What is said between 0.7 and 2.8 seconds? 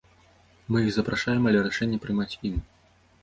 Мы іх запрашаем, але рашэнне прымаць ім.